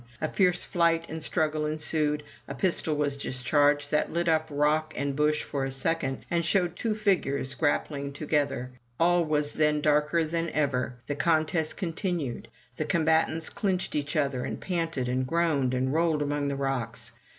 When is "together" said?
8.11-8.71